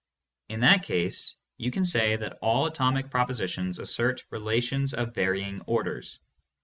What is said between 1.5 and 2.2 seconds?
you can say